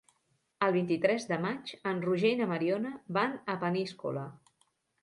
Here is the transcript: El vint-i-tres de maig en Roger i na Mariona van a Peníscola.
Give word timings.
El 0.67 0.71
vint-i-tres 0.75 1.27
de 1.33 1.37
maig 1.43 1.75
en 1.91 2.01
Roger 2.07 2.33
i 2.37 2.41
na 2.41 2.49
Mariona 2.55 2.95
van 3.21 3.39
a 3.57 3.61
Peníscola. 3.67 4.27